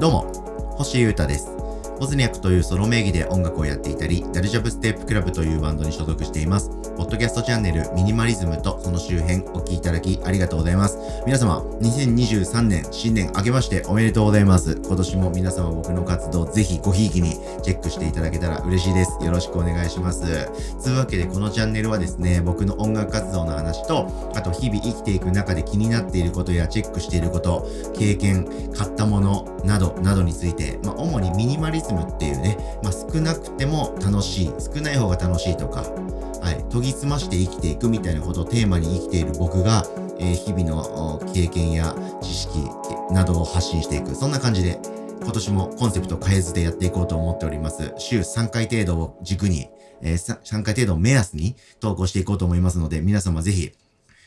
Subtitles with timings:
[0.00, 0.32] どうも、
[0.78, 1.59] 星優太です。
[2.00, 6.70] ボズニャックというソロ名義で音楽をやっていたり、ダルジャブステップクラブというバンドに所属しています。
[6.96, 10.96] ポッドキャストチャンネルミニマリズムとその周辺お聴きいただきありがとうございます。
[11.26, 14.80] 皆様、2023年新年明けましておめでとうございます。
[14.82, 17.32] 今年も皆様僕の活動ぜひごひいきに
[17.62, 19.22] チェックしていただけたら嬉しいです。
[19.22, 20.24] よろしくお願いします。
[20.78, 35.82] つうわけでこのチャンネルはですね、僕の音楽活動の話と、あと日々生きていく中で気になっていることやチェックしていること、経験、買ったものなどなどについて、まあ主にミニマリズムっていうね、まあ少なくても楽しい、少ない方が楽しいとか、
[36.42, 39.84] はい、研ぎ澄まして生きていくみたいなことをテーマに生きている僕が、
[40.18, 42.58] えー、日々の経験や知識
[43.12, 44.14] などを発信していく。
[44.14, 44.78] そんな感じで、
[45.22, 47.92] 今年もコンセプト変えずでやっていこうと思っております。
[47.98, 49.68] 週3回程度を軸に、
[50.00, 53.72] えー、3回程度を目安に投稿していこうと思いますので、皆様ぜひ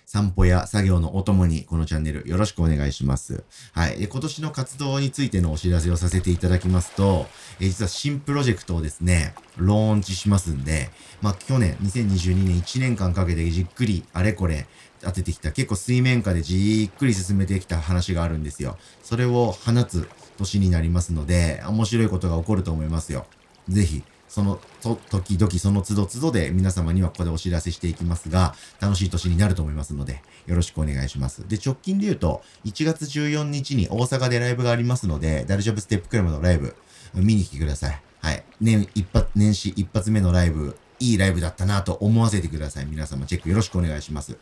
[0.05, 3.43] 散歩や作業のお供にこのチャンネルよろしくお願いします。
[3.71, 4.03] はい。
[4.03, 7.27] 今年の活動についてのお知らせをさせていただきますと、
[7.59, 10.89] え実は新プロジェクトをですね、ローンチしますんで、
[11.21, 14.67] まあ、去年、2022年1年間かけてじっくりあれこれ
[15.01, 18.77] 当ててきた、結構水面下でじっくり進めてきた話があるんですよ。
[19.03, 20.07] それを放つ
[20.37, 23.25] 年になりますので、面白いことが起こると思いますよ。
[23.69, 31.47] ぜひ、そのと、時々その都度都度で皆様にはここでお知らせしていきますが、楽しい年になると思いますので、よろしくお願いします。
[31.47, 36.75] で、直近で言うと、1月14日に大阪でライブがありますので、ダルジャブステップクラブのライブ、
[37.13, 38.01] 見に来てください。
[38.23, 38.43] はい。
[38.59, 42.87] 年一発、年始一発目のライブ、いいライブだったなと思わせてください。
[42.87, 44.35] 皆様チェックよろしくお願いします。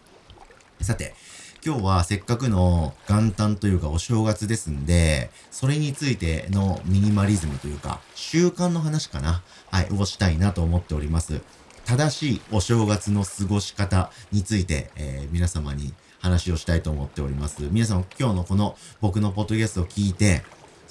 [0.80, 1.16] さて、
[1.64, 11.42] 今日はせっかくの元旦というかお正月ですんで、それについてのミニマリズムというか、習慣の話かなはい、をしたいなと思っております。
[11.86, 17.62] 正しいお正月の過ごし方について、えー、皆様に話をしたいと思っております。
[17.70, 20.42] 皆さん今日のこの僕のポッドキャストを聞いて、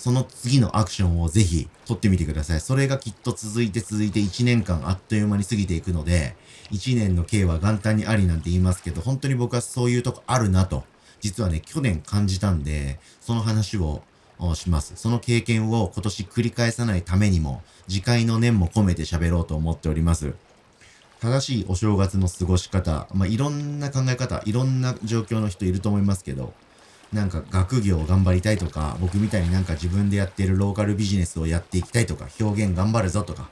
[0.00, 2.60] その次のアクションをぜひ取ってみてください。
[2.62, 6.34] それがきっと続いて続いて1年間あっという間に過ぎていくので、
[6.70, 10.84] 1年の計は元旦にありなんて言いますけど、本当に僕はそういうとこあるなと、
[11.20, 14.02] 実はね、去年感じたんで、その話を
[14.54, 14.94] します。
[14.96, 20.32] その経験を今年繰り返さないためにも、次回の念も込めて喋ろうと思っております。
[21.20, 26.54] 正しいお正月の過ごし方、まあ、いろんな考え方、いろんな状況の人いると思いますけど、
[27.12, 33.48] なんか学業を頑張りたいとか、僕みたいになんか自分でやってるローカルビジネスをやっていきたいとか、表現頑張るぞとか、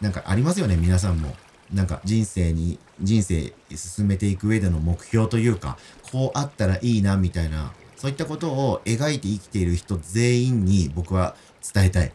[0.00, 1.34] なんかありますよね、皆さんも。
[1.72, 5.78] なんか人生に、人生進めていく上での目標というか、
[6.10, 11.34] こうあったらいいな、みたいな、そういったことを描いて生きている人全員に僕は
[11.74, 12.12] 伝えたい。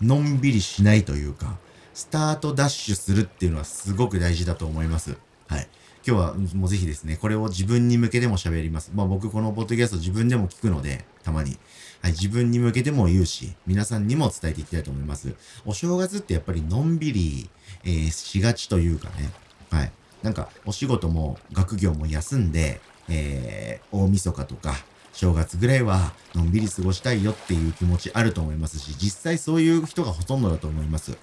[0.00, 1.56] のんびりしないというか、
[1.94, 5.16] スタートダッシュするっていうのはすごく大事だと思います。
[5.48, 5.68] はい。
[6.08, 8.92] 今日はもうぜひですね、これを自分に向けても喋ります。
[8.94, 11.58] まあ僕このポッドキャスト自分でも聞くので、たまに。
[12.00, 15.34] はい、自分に向けても言うし、皆さんにも伝えていきたいと思います。
[15.66, 17.50] お正月ってやっぱりのんびり、
[17.84, 19.30] えー、しがちというかね、
[19.68, 19.92] はい。
[20.22, 22.80] なんかお仕事も学業も休んで、
[23.10, 24.76] えー、大晦日とか、
[25.12, 31.18] 正月ぐらいはのんびり過ごしたいよっていう気持ちあると思いますし、実際そういう人がほとんどだと思います。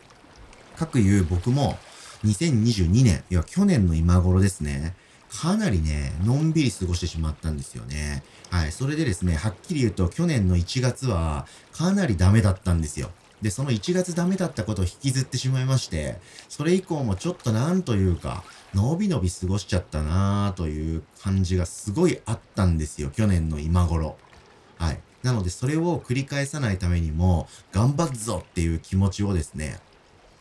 [0.76, 1.80] かくいう僕も、
[2.26, 4.96] 2022年、いや、去年の今頃ですね。
[5.30, 8.24] かなりね、のんびり過ごしてしまったんですよね。
[8.50, 8.72] はい。
[8.72, 13.12] それでですね、はっきり言うと、去年の1月は、かなりダメだったんですよ。
[13.42, 16.20] で、その1月ダメだったことを引きずってしまいまして、
[16.50, 18.44] それ以降もちょっとなんというか、
[18.74, 23.10] のびのび過ごしちゃったなぁという感じがすごいあったんですよ。
[23.10, 24.18] 去年の今頃。
[24.78, 25.00] はい。
[25.22, 29.80] なので、それを繰り返さないためにも、頑張っぞっていう気持ちをですね、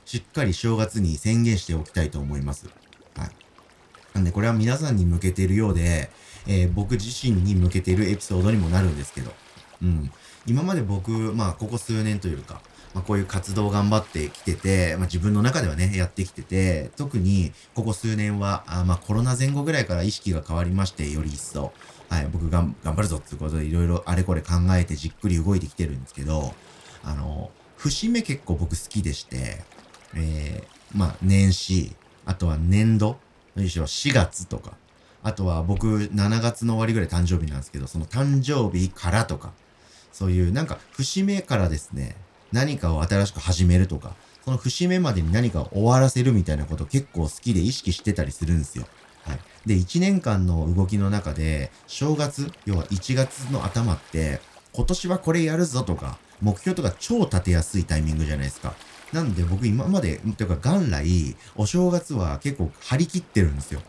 [0.04, 2.68] しっかり正月に宣言しておきたいと思います。
[3.16, 3.30] はい。
[4.14, 6.10] なんで、これは皆さんに向けているようで、
[6.46, 9.32] えー、僕自身に向けているエピソードにもなるんですけど、
[9.82, 10.10] うん。
[10.46, 12.60] 今まで僕、まあ、ここ数年というか、
[12.92, 21.72] まあ、こういう活動を頑張ってきてて、まあ、自分の中ではね、やってきてて、特にここ数年は、あまあ、コロナ前後ぐらいから意識が変わりまして、より一層、
[22.08, 26.54] はい、僕が頑張るぞっていうことでいろいろあれこれ考えてじっくり動いてきてるんですけど、
[27.02, 29.64] あの、節目結構僕好きでして、
[30.14, 31.94] えー、まあ、年始、
[32.26, 33.18] あとは年度、
[33.54, 34.72] 何しろ4月とか、
[35.22, 39.52] あとは僕7月の終わりぐらい誕生日なんですけど、その誕生日からとか、
[40.12, 42.16] そういうなんか節目からですね、
[42.52, 44.14] 何かを新しく始めるとか、
[44.44, 48.86] その節目までに何かを終わらせるみたいなこと結構好きで意識してたりするんですよ。
[49.22, 49.38] はい。
[49.66, 54.40] で、1年間の動きの中で、正月、要は1月の頭って、
[54.72, 58.74] 今年はこれやるぞとか、目標とか超立てやすいタイミングじゃないですか。
[59.14, 63.80] なんで僕今まで、というか元来、お正月は結構張り切ってるんですよ。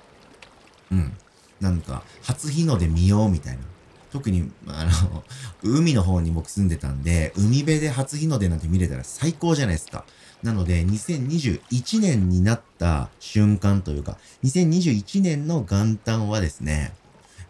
[0.91, 1.17] うん。
[1.59, 3.63] なんか、初日の出見ようみたいな。
[4.11, 5.23] 特に、あの、
[5.63, 10.05] 海の方に僕住んでたんで、海辺で初日の出なんて見れたら最高じゃないですか。
[10.43, 16.93] なので、2021年になった瞬間というか、2021年の元旦はですね、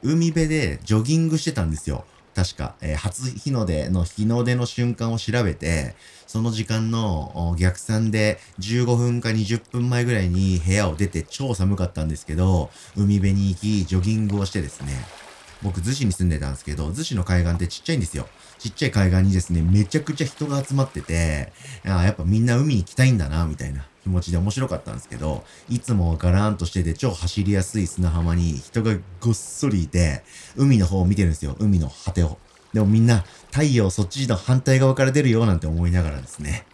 [0.01, 2.05] 海辺でジョギングしてたんですよ。
[2.35, 5.95] 確か、えー、初日の出の日の出の瞬間を調べて、
[6.27, 14.91] その時間の逆算で15分か20分前ぐらいに部屋を出て超寒かったんですけど、海辺に行き、ジョギングをしてですね、
[15.63, 18.27] 僕、逗子に住んでたんですけど、逗子の海岸ってちっちゃいんですよ。
[18.59, 21.53] ちっちゃい海岸にですね、めちゃくちゃ人が集まってて、
[21.85, 30.23] あやっぱみんな海に行きたいんだな、みたいな気持ちで面白かったんですけど、いつもガランとしてて超走りやすい砂浜に人がごっそりいて、
[30.55, 31.55] 海の方を見てるんですよ。
[31.57, 32.37] 海の果てを。
[32.71, 36.67] でもみんな、太陽そっちの反対側から出るよなんて思いながらですね、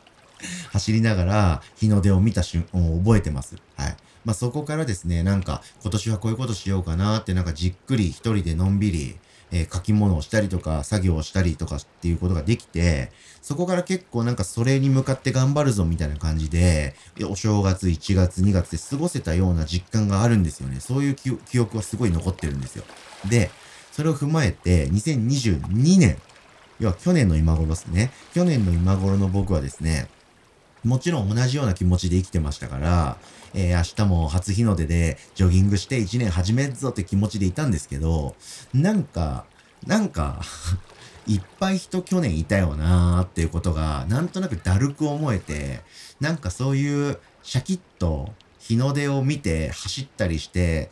[0.74, 3.56] 走りながら日の出を見た瞬間を覚えてます。
[3.78, 3.96] はい。
[4.26, 9.18] まあ、そこからですね、なんか今年はこういうことしようかなってなんかじっくり一人でのんびり、
[9.52, 13.12] えー、書き物をしたりとか、作業をしたりとかっていうことができて、
[13.42, 16.96] そこから結構なんかそれに向かって頑張るぞみたいな感じで、
[17.30, 20.80] お正月1月2月で過ごせたような実感があるんですよね。
[20.80, 22.84] そういう記憶はすごい残ってるんですよ。
[23.30, 23.52] で、
[23.92, 26.18] それを踏まえて、2022年、
[26.80, 28.12] 要は去年の今頃ですね。
[28.34, 30.08] 去年の今頃の僕はですね、
[30.84, 33.18] もちろん同じような気持ちで生きてましたから、
[33.54, 38.36] えー、明日も初日の出でジョギングして1年始めるぞって気持ちでいたんですけど、
[38.74, 39.46] なんか、
[39.86, 40.42] なんか
[41.28, 45.82] いっぱい人去年いたよなーっていうことが、なんとなくだるく思えて、
[46.20, 50.90] なんかそういうシャキッと日の出を見て走ったりして、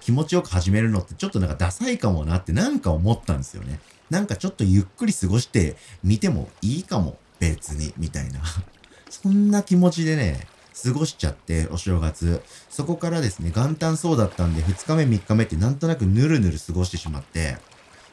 [0.00, 3.80] 気持ちよく始めるのってちょっとなんかダサいかもなってなんか思ったんですよね。
[4.08, 8.40] なんかちょっとゆっくり過ごしてみてもいいかも、別に、みたいな。
[9.10, 10.46] そんな気持ちでね、
[10.82, 12.42] 過ごしちゃって、お正月。
[12.70, 17.56] そこからですね、元旦そうだったんで、2日目3日目ってなんとなくぬるぬる過ごしてしまって、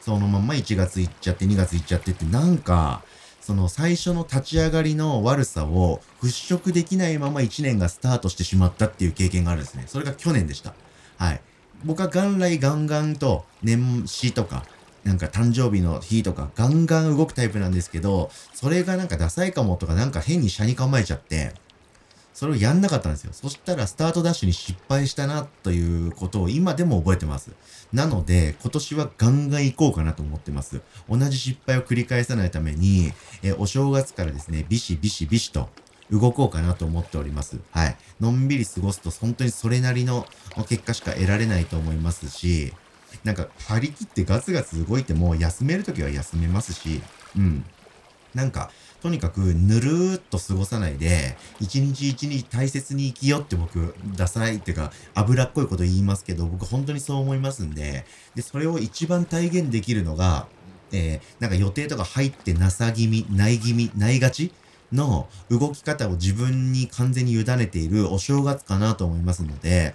[0.01, 3.03] そのまま1月行っちゃって、2月行っちゃってって、なんか、
[3.41, 9.83] その最初の立ち上がりの悪さを払拭できないまま1年がスタートしてしまったっていう経験があるんですね。
[9.85, 10.73] それが去年でした。
[11.17, 11.41] はい。
[11.83, 14.65] 僕は元来ガンガンと年始とか、
[15.05, 21.53] なんか誕生日の日とかガンガン動くタイプなんですけど、それがなんかダサいかもとかなんか変に車に構えちゃって、
[22.33, 23.31] それをやんなかったんですよ。
[23.31, 27.51] そしたらスタートダッシュに失敗したなということを今でも覚えてます。
[27.93, 30.81] なので、今年はガンガン行こうかなと思ってます。
[31.07, 33.13] 同じ失敗を繰り返さないために、
[33.43, 35.69] えお正月からですね、ビシビシビシと
[36.09, 37.59] 動こうかなと思っております。
[37.71, 37.97] はい。
[38.19, 40.25] のんびり過ごすと本当にそれなりの
[40.67, 42.73] 結果しか得られないと思いますし、
[43.23, 47.01] なんか張り切ってガツガツ動いても休めるときは休めますし、
[47.37, 47.65] うん。
[48.33, 48.69] なんか、
[49.01, 60.47] とにかくぬるーっと過ごさないで、一日一日大切に生きようって僕、ダサいっていうか、脂っこいこと言いますけど、僕本当にそう思いますんで、で、それを一番体現できるのが、
[60.91, 64.51] えー、なんか予定とか入ってなさ気味、ない気味、ないがち
[64.91, 69.93] の動き方を自分に完全に委ねているお正月かなと思いますので、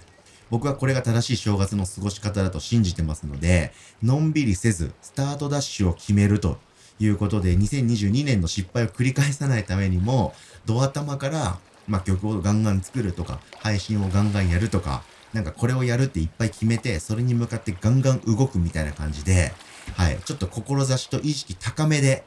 [0.51, 3.71] 僕はこれが正しい正月の過ごし方だと信じてますので、
[4.03, 6.57] のんびりせず、スタートダッシュを決めると
[6.99, 11.57] いうことで、2022年の失敗を繰り返さないためにも、ド頭から、
[11.87, 19.53] まあ、曲をガンガン作るとか、配信をガンガンやるとか、なんかこれをやるっていっぱい決めて、それに向かってガンガン動くみたいな感じで、
[19.95, 22.25] はい、ちょっと志と意識高めで、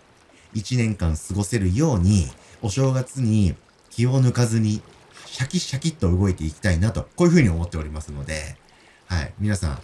[0.55, 2.31] 1年間過ごせるように、
[2.63, 3.55] お正月に
[3.91, 4.81] 気を抜かずに
[5.35, 8.55] シャキシャキッと動いていきたいなと、こういうふうに思っておりますので、
[9.07, 9.35] はい。
[9.41, 9.79] 皆さん、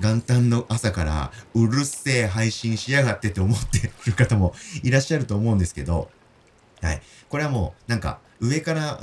[0.00, 6.10] 元旦の朝からうるせえ配信しやがってって思ってる方もいらっしゃると思うんですけど、
[6.82, 7.00] はい。
[7.28, 9.00] これはもう、なんか、上から、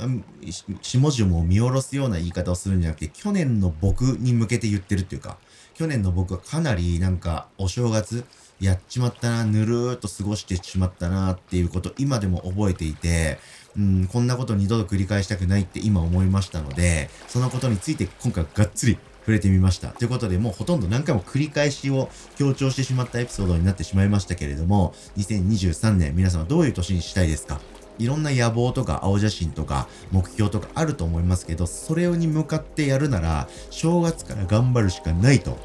[0.82, 5.38] 下々を見下ろすような言い方をするんじゃなくて、去年の僕に向けて言ってるっていうか、
[5.72, 8.26] 去年の僕はかなりなんか、お正月、
[8.60, 13.38] やっちまったな、ぬるーっと過ごしてしまったなっていうこと、今でも覚えていて、
[13.78, 19.88] うん、こんなこと二度と繰り返したくないって今思いましたので、そのことについて今回がっつり触れてみました。
[19.88, 27.60] ということで、もうほとんど何回も繰り返しを強調してしまったエピソードになってしまいましたけれども、2023年皆様どういう年にしたいですか？
[27.98, 35.58] いろんな野望とか青写真とか目標とかあると思いますけど、それに向かってやるなら、正月から頑張るしかないと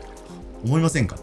[0.66, 1.18] 思いませんか？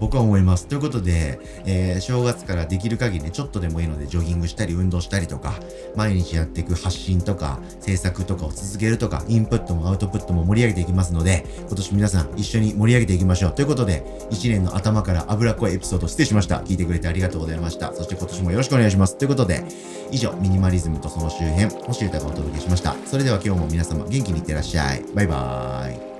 [0.00, 0.66] 僕は思います。
[0.66, 5.54] ということで、えー、正月からできる限りね、ちょっとでもいいので、ジョギングしたり、運動したりとか、
[5.96, 13.54] 毎日やっていく発信とか、制作とかを続けるとか、インプットもアウトプットも盛り上げていきますので、今年皆さん一緒に盛り上げていきましょう。
[13.54, 16.56] ということで、1年の頭から脂っこいエピソード失礼しました。
[16.60, 17.92] 聞いてくれてありがとうございました。
[17.94, 19.16] そして今年もよろしくお願いします。
[19.16, 19.64] ということで、
[20.10, 22.94] 以上、ミニマリズムとその周辺、星歌がお届けしました。
[23.06, 25.04] それでは今日も皆様元気にいってらっしゃい。
[25.14, 26.13] バイバーイ。